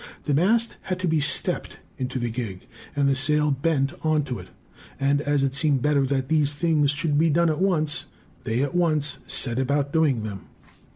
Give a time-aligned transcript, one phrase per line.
[0.23, 2.65] The mast had to be "stepped" in the gig
[2.95, 4.49] and the sail bent on to it;
[4.99, 8.07] and, as it seemed better that these things should be done at once,
[8.43, 10.47] they at once set about doing them.